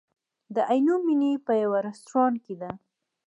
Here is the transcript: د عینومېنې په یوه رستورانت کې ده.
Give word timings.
د 0.55 0.57
عینومېنې 0.71 1.31
په 1.45 1.53
یوه 1.63 1.79
رستورانت 1.87 2.37
کې 2.45 2.55
ده. 2.61 2.71